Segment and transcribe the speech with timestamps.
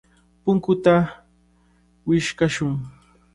[0.43, 0.95] Punkuta
[2.07, 2.73] wichqashun.